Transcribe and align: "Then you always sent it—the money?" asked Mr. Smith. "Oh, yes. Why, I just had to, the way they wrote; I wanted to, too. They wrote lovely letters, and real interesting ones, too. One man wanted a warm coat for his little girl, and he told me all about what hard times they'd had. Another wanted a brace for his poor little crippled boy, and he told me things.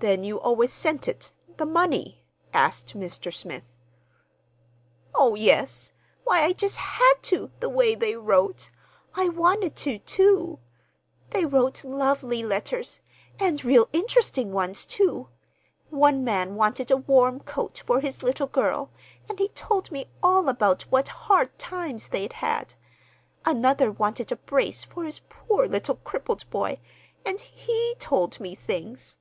"Then 0.00 0.24
you 0.24 0.40
always 0.40 0.72
sent 0.72 1.06
it—the 1.06 1.66
money?" 1.66 2.22
asked 2.54 2.96
Mr. 2.96 3.32
Smith. 3.32 3.78
"Oh, 5.14 5.34
yes. 5.34 5.92
Why, 6.24 6.40
I 6.42 6.52
just 6.54 6.76
had 6.78 7.14
to, 7.24 7.50
the 7.60 7.68
way 7.68 7.94
they 7.94 8.16
wrote; 8.16 8.70
I 9.14 9.28
wanted 9.28 9.76
to, 9.76 9.98
too. 10.00 10.58
They 11.30 11.44
wrote 11.44 11.84
lovely 11.84 12.42
letters, 12.42 13.00
and 13.38 13.62
real 13.64 13.88
interesting 13.92 14.52
ones, 14.52 14.84
too. 14.84 15.28
One 15.90 16.24
man 16.24 16.56
wanted 16.56 16.90
a 16.90 16.96
warm 16.96 17.40
coat 17.40 17.82
for 17.86 18.00
his 18.00 18.22
little 18.22 18.48
girl, 18.48 18.88
and 19.28 19.38
he 19.38 19.48
told 19.48 19.92
me 19.92 20.08
all 20.22 20.48
about 20.48 20.82
what 20.90 21.08
hard 21.08 21.56
times 21.58 22.08
they'd 22.08 22.32
had. 22.32 22.74
Another 23.44 23.92
wanted 23.92 24.32
a 24.32 24.36
brace 24.36 24.82
for 24.82 25.04
his 25.04 25.20
poor 25.28 25.68
little 25.68 25.96
crippled 25.96 26.48
boy, 26.50 26.80
and 27.24 27.38
he 27.40 27.94
told 28.00 28.40
me 28.40 28.54
things. 28.54 29.18